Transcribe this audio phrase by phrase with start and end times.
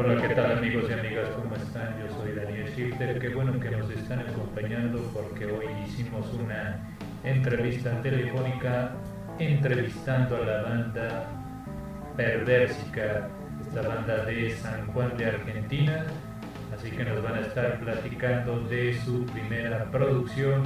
[0.00, 1.28] Hola, ¿qué tal amigos y amigas?
[1.30, 1.98] ¿Cómo están?
[1.98, 3.18] Yo soy Daniel Schifter.
[3.18, 6.78] Qué bueno que nos están acompañando porque hoy hicimos una
[7.24, 8.92] entrevista telefónica
[9.40, 11.28] entrevistando a la banda
[12.16, 13.28] Perversica,
[13.60, 16.06] esta banda de San Juan de Argentina.
[16.72, 20.62] Así que nos van a estar platicando de su primera producción.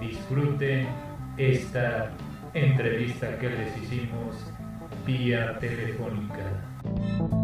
[0.00, 0.88] Disfruten
[1.36, 2.12] esta
[2.54, 4.50] entrevista que les hicimos
[5.04, 7.39] vía telefónica.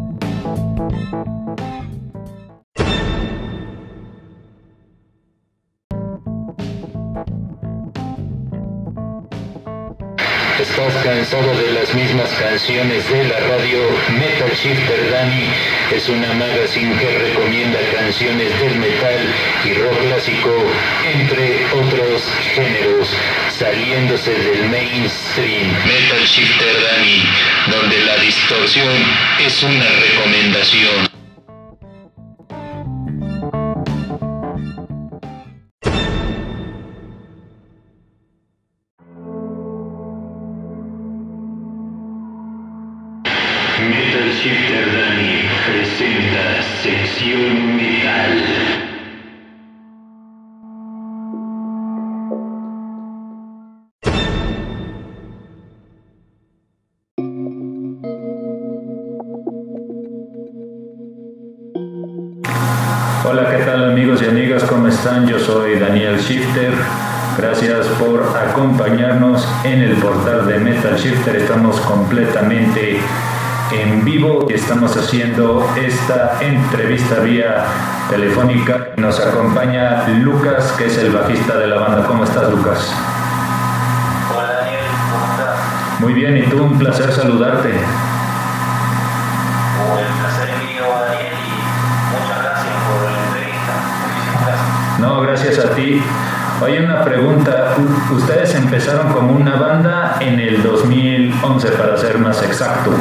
[10.59, 13.79] ¿Estás cansado de las mismas canciones de la radio?
[14.17, 15.49] Metal Shifter Danny
[15.95, 19.33] es una magazine que recomienda canciones del metal
[19.65, 20.49] y rock clásico,
[21.13, 21.56] entre
[22.17, 22.23] otros
[22.55, 23.09] géneros,
[23.57, 25.67] saliéndose del mainstream.
[25.85, 27.23] Metal Shifter Danny,
[27.71, 28.93] donde la distorsión
[29.45, 31.07] es una recomendación.
[43.89, 47.77] Metal Shifter Danny presenta sección
[63.29, 64.63] Hola, ¿qué tal amigos y amigas?
[64.63, 65.27] ¿Cómo están?
[65.27, 66.71] Yo soy Daniel Shifter.
[67.37, 71.35] Gracias por acompañarnos en el portal de Metal Shifter.
[71.35, 73.01] Estamos completamente
[73.73, 77.65] en vivo y estamos haciendo esta entrevista vía
[78.09, 78.91] telefónica.
[78.95, 82.07] Nos acompaña Lucas, que es el bajista de la banda.
[82.07, 82.93] ¿Cómo estás, Lucas?
[84.33, 85.99] Hola Daniel, ¿cómo estás?
[85.99, 87.73] Muy bien, y tú, un placer saludarte.
[89.83, 91.33] Oh, el placer mío, Daniel,
[94.99, 96.01] No, gracias a ti.
[96.61, 97.75] Oye, una pregunta.
[98.11, 102.91] Ustedes empezaron como una banda en el 2011, para ser más exacto.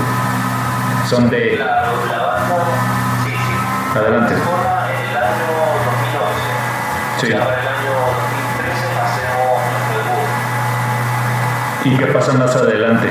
[1.09, 1.57] Son de...
[1.57, 2.65] Claro, la banda,
[3.25, 3.99] sí, sí.
[3.99, 4.35] Adelante.
[4.35, 5.47] Forma en el año
[5.87, 7.21] 2011.
[7.21, 7.27] Sí.
[7.29, 7.93] Y ahora el año
[8.61, 11.87] 2013 hacemos nuestro debut.
[11.87, 13.09] ¿Y qué pasa más adelante?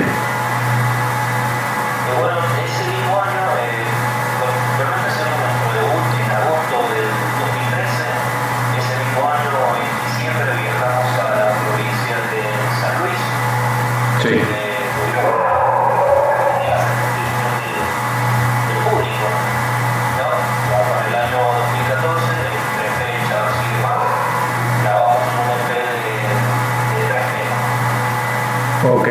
[28.94, 29.08] Ok.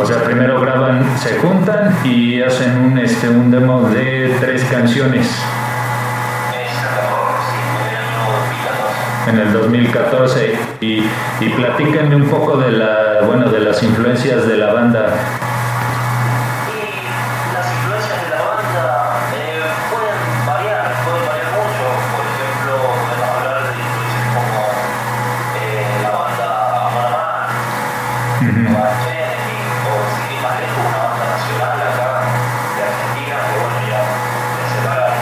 [0.00, 5.26] O sea, primero graban, se juntan y hacen un, este, un demo de tres canciones
[6.52, 9.30] Exactamente, sí, en el año 2014.
[9.30, 10.58] en el 2014.
[10.80, 11.04] Y,
[11.44, 15.14] y platíquenme un poco de, la, bueno, de las influencias de la banda.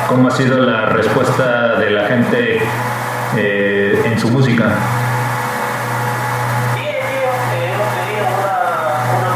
[0.08, 2.60] ¿Cómo ha sido la respuesta de la gente
[3.36, 4.64] eh, en su música?
[6.78, 8.56] Eh, hemos tenido una,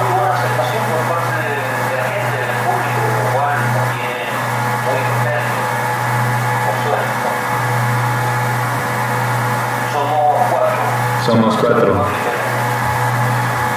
[0.00, 3.04] muy buena aceptación por parte de, la gente, del público,
[3.52, 4.32] nos tiene
[4.88, 5.68] muy contentos,
[6.64, 7.20] por suerte.
[9.92, 10.80] Somos cuatro.
[11.26, 12.06] Somos cuatro.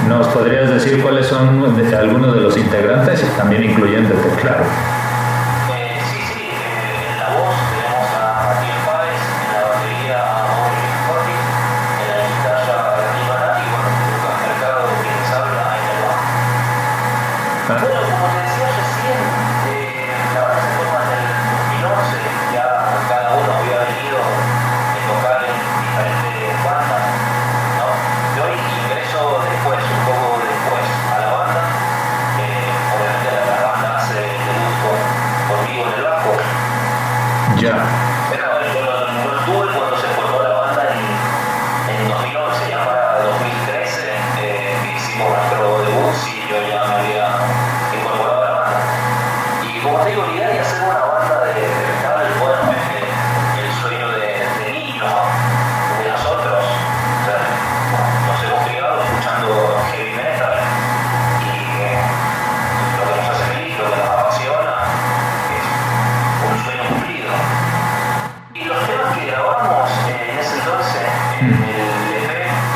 [0.08, 1.62] ¿Nos podrías decir cuáles son
[1.94, 4.64] algunos de los integrantes, también incluyéndote, claro?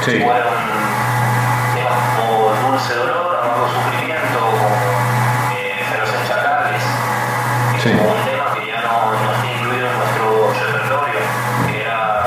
[0.09, 0.21] sí.
[0.21, 0.53] jugaron
[1.75, 4.39] temas como Dulce Dolor, Amargo Sufrimiento,
[5.53, 6.83] eh, Feroces Chacales,
[7.73, 7.89] que sí.
[7.89, 11.19] un tema que ya no, no está incluido en nuestro repertorio,
[11.67, 12.25] que era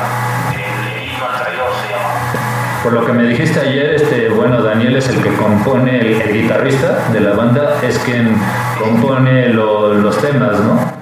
[0.54, 2.82] el enigma al traidor, se llama.
[2.82, 6.42] Por lo que me dijiste ayer, este, bueno, Daniel es el que compone, el, el
[6.42, 8.36] guitarrista de la banda, es quien
[8.78, 11.01] compone lo, los temas, ¿no?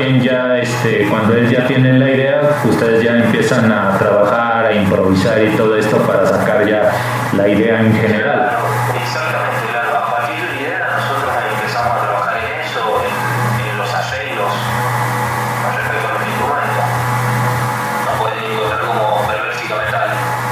[0.00, 4.72] Quien ya, este, cuando él ya tiene la idea, ustedes ya empiezan a trabajar, a
[4.72, 6.90] improvisar y todo esto para sacar ya
[7.36, 8.50] la idea en general.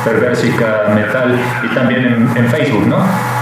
[0.04, 3.37] Perversica Metal y también en, Facebook, ¿no?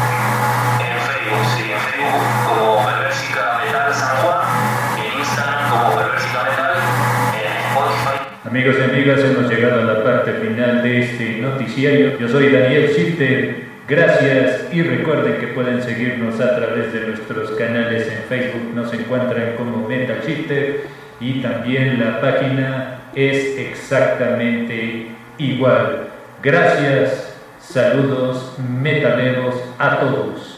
[8.57, 12.19] Amigos y amigas, hemos llegado a la parte final de este noticiario.
[12.19, 13.67] Yo soy Daniel Shifter.
[13.87, 18.75] Gracias y recuerden que pueden seguirnos a través de nuestros canales en Facebook.
[18.75, 20.85] Nos encuentran como Metal Shifter
[21.21, 26.09] y también la página es exactamente igual.
[26.43, 30.56] Gracias, saludos metaleros a todos.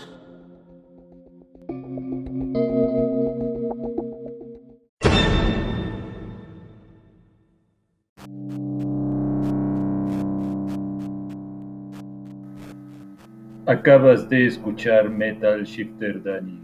[13.66, 16.58] Acabas de escuchar Metal Shifter Danny,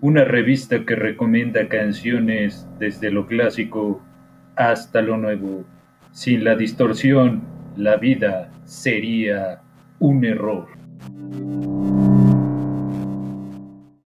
[0.00, 4.02] una revista que recomienda canciones desde lo clásico
[4.56, 5.64] hasta lo nuevo,
[6.10, 7.42] sin la distorsión
[7.76, 9.60] la vida sería
[10.00, 10.66] un error.